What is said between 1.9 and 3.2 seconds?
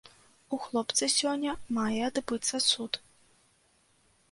адбыцца суд.